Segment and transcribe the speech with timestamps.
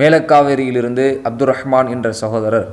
[0.00, 2.68] மேலக்காவேரியிலிருந்து அப்துர் ரஹ்மான் என்ற சகோதரர்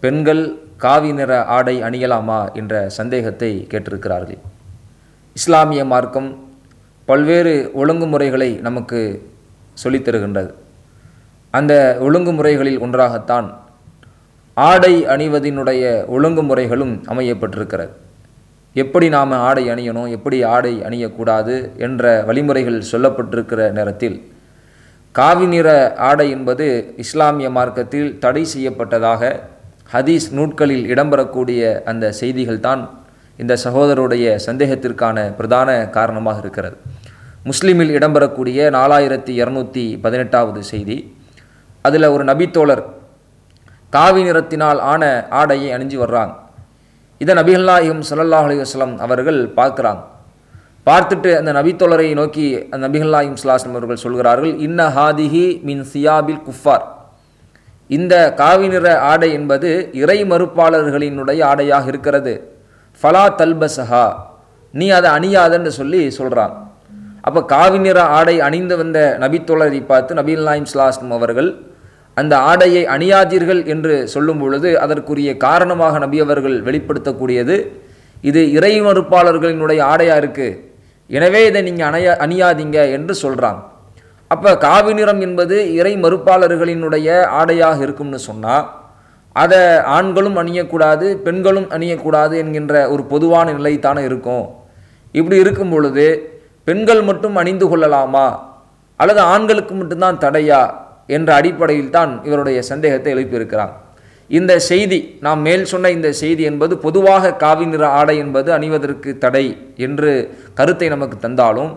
[0.00, 2.52] பெண்கள் காவி நிற ஆடை அணியலாமா?
[2.52, 4.38] என்ற சந்தேகத்தை கேட்டிருக்கிறார்கள்.
[5.32, 6.48] இஸ்லாமிய மார்க்கம்
[7.04, 9.30] பல்வேறு ஒழுங்குமுறைகளை நமக்கு
[9.74, 10.52] சொல்லித் தருகின்றது
[11.50, 13.56] அந்த ஒழுங்குமுறைகளில் ஒன்றாகத்தான்
[14.54, 17.90] ஆடை அணிவதினுடைய ஒழுங்குமுறைகளும் அமையப்பட்டிருக்கிறது.
[18.74, 20.08] எப்படி நாம் ஆடை அணியணும்?
[20.08, 21.76] எப்படி ஆடை அணியக்கூடாது?
[21.76, 24.34] என்ற வழிமுறைகள் சொல்லப்பட்டிருக்கிற நேரத்தில்
[25.18, 25.68] காவி நிற
[26.08, 26.64] ஆடை என்பது
[27.02, 29.22] இஸ்லாமிய மார்க்கத்தில் தடை செய்யப்பட்டதாக
[29.92, 32.82] ஹதீஸ் நூட்களில் இடம்பெறக்கூடிய அந்த செய்திகள் தான்
[33.42, 36.76] இந்த சகோதரருடைய சந்தேகத்திற்கான பிரதான காரணமாக இருக்கிறது.
[37.50, 40.96] முஸ்லீமில் இடம்பெறக்கூடிய நாலாயிரத்தி இரநூத்தி பதினெட்டாவது செய்தி.
[41.84, 42.84] அதில் ஒரு நபித்தோழர்
[43.96, 45.02] காவி நிறத்தினால் ஆன
[45.40, 46.34] ஆடையை அணிஞ்சு வர்றாங்க
[47.22, 50.02] இதை நபிகள்நாயகம் ஸல்லல்லாஹு அலி வஸ்லம் அவர்கள் பார்க்குறாங்க.
[50.86, 56.84] பார்த்துட்டு அந்த நபித்தோழரை நோக்கி அந்த நபிகள்நாயகம் ஸல்லல்லாஹு அவர்கள் சொல்கிறார்கள் இன்ன ஹாதிஹி மின் சியாபில் குஃபார்.
[57.90, 59.70] இந்த காவி நிற ஆடை என்பது
[60.02, 62.34] இறை மறுப்பாளர்களினுடைய ஆடையாக இருக்கிறது.
[63.00, 64.06] ஃபலா தல்பசஹா
[64.74, 66.54] நீ அதை அணியாதன்னு சொல்லி சொல்கிறான்
[67.28, 71.50] அப்போ காவி நிற ஆடை அணிந்து வந்த நபித்தோழரை பார்த்து நபீல் நாயிம் ஸ்லாஸ்லம் அவர்கள்
[72.16, 77.56] அந்த ஆடையை அணியாதீர்கள் என்று சொல்லும் பொழுது அதற்குரிய காரணமாக நபி அவர்கள் வெளிப்படுத்தக்கூடியது
[78.28, 80.54] இது இறை மறுப்பாளர்களினுடைய ஆடையாக இருக்குது
[81.10, 83.60] எனவே இதை நீங்கள் அணைய அணியாதீங்க என்று சொல்கிறாங்க
[84.30, 87.08] அப்போ காவி நிறம் என்பது இறை மறுப்பாளர்களினுடைய
[87.40, 88.66] ஆடையாக இருக்கும்னு சொன்னால்
[89.36, 89.60] அதை
[89.96, 94.46] ஆண்களும் அணியக்கூடாது பெண்களும் அணியக்கூடாது என்கின்ற ஒரு பொதுவான நிலைத்தானே இருக்கும்.
[95.14, 96.06] இப்படி இருக்கும் பொழுது
[96.64, 98.26] பெண்கள் மட்டும் அணிந்து கொள்ளலாமா?
[99.00, 100.62] அல்லது ஆண்களுக்கு மட்டும்தான் தடையா?
[101.06, 103.74] என்ற அடிப்படையில் தான் இவருடைய சந்தேகத்தை எழுப்பியிருக்கிறாங்க.
[104.30, 109.46] இந்த செய்தி நாம் மேல் சொன்ன இந்த செய்தி என்பது பொதுவாக காவி நிற ஆடை என்பது அணிவதற்கு தடை
[109.76, 110.12] என்று
[110.54, 111.70] கருத்தை நமக்கு தந்தாலும்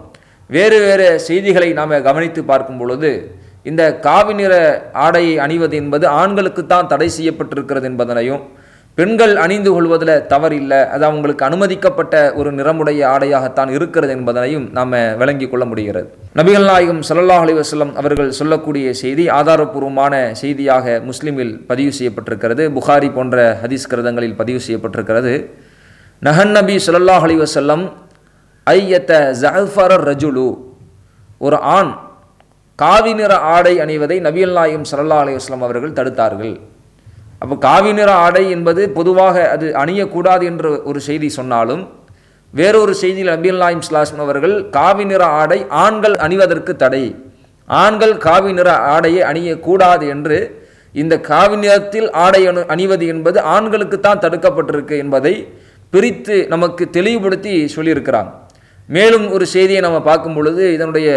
[0.50, 3.12] வேறு வேறு செய்திகளை நாம் கவனித்து பார்க்கும் பொழுது
[3.64, 4.54] இந்த காவி நிற
[4.94, 8.44] ஆடையை அணிவது என்பது ஆண்களுக்குத்தான் தடை செய்யப்பட்டிருக்கிறது என்பதனையும்
[8.98, 15.66] பெண்கள் அணிந்து கொள்வதில் தவறில்லை அது அவங்களுக்கு அனுமதிக்கப்பட்ட ஒரு நிறமுடைய ஆடையாகத்தான் இருக்கிறது என்பதனையும் நாம் விளங்கி கொள்ள
[15.66, 16.10] முடிகிறது.
[16.38, 22.64] நபிகள் நாயகம் சல்லாஹ் அலி வஸல்லம் அவர்கள் சொல்லக்கூடிய செய்தி ஆதாரபூர்வமான செய்தியாக முஸ்லிமில் பதிவு செய்யப்பட்டிருக்கிறது.
[22.76, 25.34] புகாரி போன்ற ஹதீஸ் கிரதங்களில் பதிவு செய்யப்பட்டிருக்கிறது.
[26.28, 27.84] நஹன் நபி ஸல்லல்லாஹு அலி வசல்லம்
[28.68, 30.48] ஐயத்த ஜஃபர் ரஜுலு.
[31.46, 31.92] ஒரு ஆண்
[32.80, 36.56] காவி நிற ஆடை அணிவதை நபியல் நாயகம் சல்லா அலி வஸ்லம் அவர்கள் தடுத்தார்கள்.
[37.42, 41.84] அப்போ காவி நிற ஆடை என்பது பொதுவாக அது அணியக்கூடாது என்ற ஒரு செய்தி சொன்னாலும்
[42.54, 47.04] வேறொரு செய்தியில் நபிகள் நாயிம் ஸ்லாஸ்ம் அவர்கள் காவி நிற ஆடை ஆண்கள் அணிவதற்கு தடை.
[47.68, 50.38] ஆண்கள் காவி நிற ஆடையை அணியக்கூடாது என்று
[51.02, 55.34] இந்த காவி நிறத்தில் ஆடை அணு அணிவது என்பது ஆண்களுக்குத்தான் தடுக்கப்பட்டிருக்கு என்பதை
[55.90, 58.32] பிரித்து நமக்கு தெளிவுபடுத்தி சொல்லியிருக்கிறாங்க.
[58.90, 61.10] மேலும் ஒரு செய்தியை நம்ம பார்க்கும் பொழுது இதனுடைய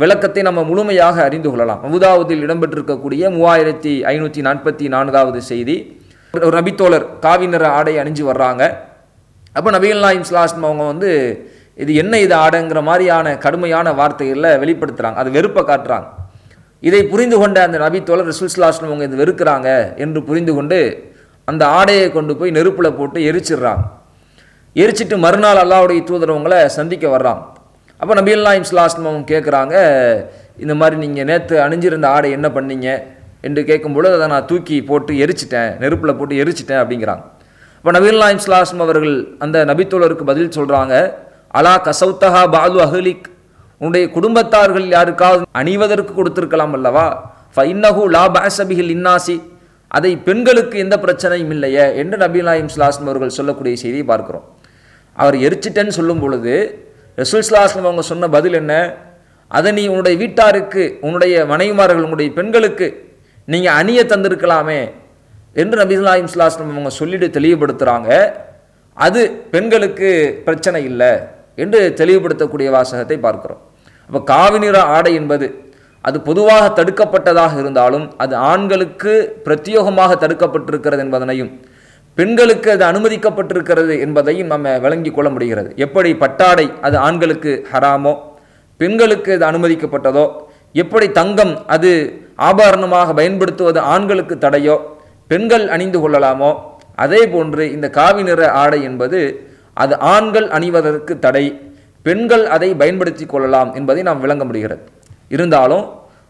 [0.00, 1.80] விளக்கத்தை நம்ம முழுமையாக அறிந்து கொள்ளலாம்.
[1.86, 5.76] அபுதாவதில் இடம்பெற்றிருக்கக்கூடிய மூவாயிரத்தி ஐநூற்றி நாற்பத்தி நான்காவது செய்தி.
[6.34, 8.62] ஒரு நபித்தோழர் காவி நிற ஆடை அணிஞ்சு வர்றாங்க.
[9.56, 11.10] அப்போ நபிகள் நாயிம் ஸ்லாஸ்லம் அவங்க வந்து
[11.82, 16.06] இது என்ன இது ஆடைங்கிற மாதிரியான கடுமையான வார்த்தைகளில் வெளிப்படுத்துகிறாங்க அது வெறுப்பை காட்டுறாங்க.
[16.82, 19.68] இதை புரிந்து கொண்ட அந்த நபித்தோழர் ரசூல் ஸ்லாஸ்லம் அவங்க இது வெறுக்கிறாங்க
[20.04, 20.78] என்று புரிந்து கொண்டு
[21.50, 23.84] அந்த ஆடையை கொண்டு போய் நெருப்பில் போட்டு எரிச்சிடுறாங்க.
[24.76, 27.42] எரிச்சிட்டு மறுநாள் அல்லாவுடைய தூதரவங்களை சந்திக்க வர்றாங்க.
[28.00, 29.74] அப்போ நபிகள் நாயிம் ஸ்லாஸ்லம் அவங்க கேட்குறாங்க
[30.64, 32.88] இந்த மாதிரி நீங்கள் நேற்று அணிஞ்சிருந்த ஆடை என்ன பண்ணீங்க?
[33.46, 37.24] என்று கேட்கும்பொழுது அதை நான் தூக்கி போட்டு எரிச்சிட்டேன் நெருப்பில் போட்டு எரிச்சிட்டேன் அப்படிங்கிறாங்க.
[37.86, 39.12] இப்போ நபிகள் நாயம் ஸ்லாஸ்லம் அவர்கள்
[39.44, 40.94] அந்த நபித்தோழருக்கு பதில் சொல்கிறாங்க
[41.58, 43.26] அலா கசௌத்தஹா பாலு அஹலிக்.
[43.80, 47.06] உன்னுடைய குடும்பத்தார்கள் யாருக்காவது அணிவதற்கு கொடுத்திருக்கலாம் அல்லவா?
[47.54, 49.36] ஃபைன்னஹு லா பாசபிகில் இன்னாசி.
[49.90, 54.44] அதை பெண்களுக்கு எந்த பிரச்சனையும் இல்லையே என்று நபிகள் நாயிம் ஸ்லாஸ்லம் அவர்கள் சொல்லக்கூடிய செய்தியை பார்க்குறோம்.
[55.16, 56.56] அவர் எரிச்சிட்டேன்னு சொல்லும் பொழுது
[57.22, 58.74] ரசூல் ஸ்லாஸ்லம் அவங்க சொன்ன பதில் என்ன?
[59.50, 62.88] அதை நீ உன்னுடைய வீட்டாருக்கு உன்னுடைய மனைவிமார்கள் உன்னுடைய பெண்களுக்கு
[63.48, 64.80] நீங்கள் அணிய தந்திருக்கலாமே
[65.62, 68.10] என்று நபிஸ்லாயிம் ஸ்லாஸ்லம் அவங்க சொல்லிட்டு தெளிவுபடுத்துகிறாங்க
[68.96, 69.20] அது
[69.54, 70.10] பெண்களுக்கு
[70.46, 71.12] பிரச்சனை இல்லை
[71.62, 73.60] என்று தெளிவுபடுத்தக்கூடிய வாசகத்தை பார்க்கிறோம்.
[74.08, 75.46] அப்போ காவி நிற ஆடை என்பது
[76.04, 79.12] அது பொதுவாக தடுக்கப்பட்டதாக இருந்தாலும் அது ஆண்களுக்கு
[79.46, 81.50] பிரத்யோகமாக தடுக்கப்பட்டிருக்கிறது என்பதனையும்
[82.18, 85.70] பெண்களுக்கு அது அனுமதிக்கப்பட்டிருக்கிறது என்பதையும் நம்ம விளங்கி கொள்ள முடிகிறது.
[85.84, 88.12] எப்படி பட்டாடை அது ஆண்களுக்கு ஹராமோ
[88.80, 90.26] பெண்களுக்கு அது அனுமதிக்கப்பட்டதோ
[90.82, 91.90] எப்படி தங்கம் அது
[92.48, 94.76] ஆபரணமாக பயன்படுத்துவது ஆண்களுக்கு தடையோ
[95.30, 96.50] பெண்கள் அணிந்து கொள்ளலாமோ?
[97.04, 99.20] அதே போன்று இந்த காவி நிற ஆடை என்பது
[99.74, 101.46] அது ஆண்கள் அணிவதற்கு தடை
[102.06, 104.82] பெண்கள் அதை பயன்படுத்தி கொள்ளலாம் என்பதை நாம் விளங்க முடிகிறது.
[105.28, 105.84] இருந்தாலும்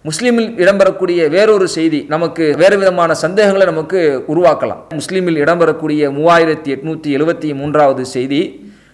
[0.04, 4.00] முஸ்லீமில் இடம்பெறக்கூடிய வேறொரு செய்தி நமக்கு வேறு விதமான சந்தேகங்களை நமக்கு
[4.32, 4.81] உருவாக்கலாம்.
[4.98, 8.40] முஸ்லீமில் இடம்பெறக்கூடிய மூவாயிரத்தி எட்நூற்றி எழுபத்தி மூன்றாவது செய்தி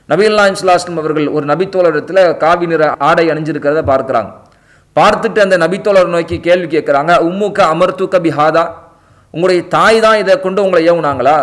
[0.09, 4.31] நபிகள் நாயம் அவர்கள் ஒரு நபித்தோழரிடத்தில் காவி நிற ஆடை அணிஞ்சிருக்கிறத பார்க்குறாங்க.
[4.97, 8.65] பார்த்துட்டு அந்த நபித்தோழர் நோக்கி கேள்வி கேட்குறாங்க உம்முக்க அமர்த்துக்க பிஹாதா?
[9.35, 11.37] உங்களுடைய தாய் தான் இதை கொண்டு உங்களை ஏவுனாங்களா?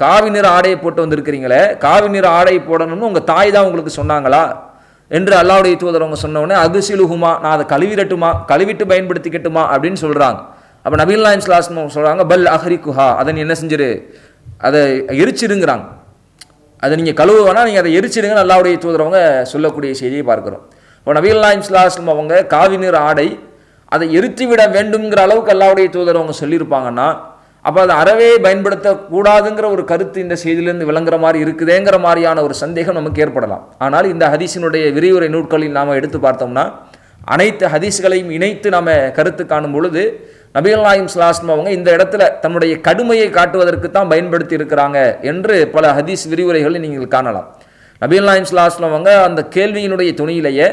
[0.00, 4.42] காவி நிற ஆடையை போட்டு வந்திருக்கிறீங்களே காவி நிற ஆடை போடணும்னு உங்கள் தாய் தான் உங்களுக்கு சொன்னாங்களா?
[5.10, 6.56] என்று அல்லாவுடைய தூதர் அவங்க சொன்ன உடனே
[7.44, 8.30] நான் அதை கழுவிடட்டுமா?
[8.50, 9.62] கழுவிட்டு பயன்படுத்திக்கட்டுமா?
[9.74, 10.40] அப்படின்னு சொல்கிறாங்க
[10.84, 13.88] அப்போ நபீல் லாயன் ஸ்லாஸ்மம் சொல்கிறாங்க பல் அஹரி குஹா அதை நீ என்ன செஞ்சிரு?
[14.66, 14.80] அதை
[15.22, 15.84] எரிச்சிருங்கிறாங்க.
[16.84, 19.20] அதை நீங்கள் கழுவ வேணால் நீங்கள் அதை எரிச்சிடுங்கன்னு அல்லாவுடைய தூதரவங்க
[19.52, 20.62] சொல்லக்கூடிய செய்தியை பார்க்குறோம்.
[21.00, 23.28] இப்போ நபீல் நாயம் ஸ்லாஸ்லம் அவங்க காவி நிற ஆடை
[23.94, 27.08] அதை எரித்து விட வேண்டுங்கிற அளவுக்கு அல்லாவுடைய தூதரவங்க சொல்லியிருப்பாங்கன்னா
[27.64, 33.22] அப்போ அது அறவே பயன்படுத்தக்கூடாதுங்கிற ஒரு கருத்து இந்த செய்தியிலிருந்து விளங்குற மாதிரி இருக்குதேங்கிற மாதிரியான ஒரு சந்தேகம் நமக்கு
[33.24, 33.64] ஏற்படலாம்.
[33.84, 36.64] ஆனால் இந்த ஹதீஸினுடைய விரிவுரை நூட்களில் நாம் எடுத்து பார்த்தோம்னா
[37.34, 40.02] அனைத்து ஹதீஸ்களையும் இணைத்து நாம் கருத்து காணும் பொழுது
[40.56, 44.98] நபிகள் நாயம் ஸ்லாஸ்லம் அவங்க இந்த இடத்துல தன்னுடைய கடுமையை காட்டுவதற்கு தான் பயன்படுத்தி இருக்கிறாங்க
[45.30, 47.48] என்று பல ஹதீஸ் விரிவுரைகளை நீங்கள் காணலாம்.
[48.02, 50.68] நபிகள் நாயம் ஸ்லாஸ்லம் அவங்க அந்த கேள்வியினுடைய துணியிலேயே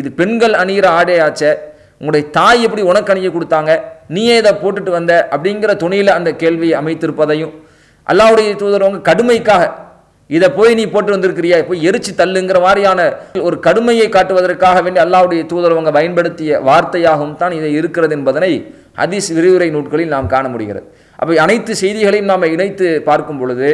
[0.00, 1.52] இது பெண்கள் அணிகிற ஆடையாச்சே
[2.00, 3.72] உங்களுடைய தாய் எப்படி உனக்கு அணிய கொடுத்தாங்க
[4.16, 7.54] நீயே இதை போட்டுட்டு வந்த அப்படிங்கிற துணியில் அந்த கேள்வியை அமைத்திருப்பதையும்
[8.06, 9.64] அல்லாவுடைய தூதரவங்க கடுமைக்காக
[10.30, 11.56] இதை போய் நீ போட்டு வந்திருக்கிறியா?
[11.68, 13.00] போய் எரிச்சு தள்ளுங்கிற மாதிரியான
[13.48, 18.52] ஒரு கடுமையை காட்டுவதற்காக வேண்டி அல்லாவுடைய தூதரவங்க பயன்படுத்திய வார்த்தையாகவும் தான் இதை இருக்கிறது என்பதனை
[19.00, 20.86] ஹதீஸ் விரிவுரை நூட்களில் நாம் காண முடிகிறது.
[21.18, 23.68] அப்போ அனைத்து செய்திகளையும் நாம் இணைத்து பார்க்கும் பொழுது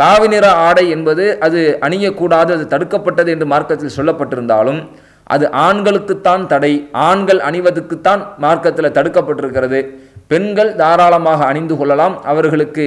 [0.00, 4.80] காவி நிற ஆடை என்பது அது அணியக்கூடாது அது தடுக்கப்பட்டது என்று மார்க்கத்தில் சொல்லப்பட்டிருந்தாலும்
[5.34, 6.72] அது ஆண்களுக்குத்தான் தடை
[7.08, 9.80] ஆண்கள் அணிவதுக்குத்தான் மார்க்கத்தில் தடுக்கப்பட்டிருக்கிறது.
[10.32, 12.14] பெண்கள் தாராளமாக அணிந்து கொள்ளலாம்.
[12.32, 12.84] அவர்களுக்கு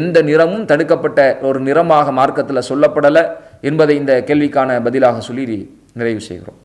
[0.00, 3.24] எந்த நிறமும் தடுக்கப்பட்ட ஒரு நிறமாக மார்க்கத்தில் சொல்லப்படலை
[3.70, 5.58] என்பதை இந்த கேள்விக்கான பதிலாக சொல்லி
[5.98, 6.58] நிறைவு செய்கிறோம்.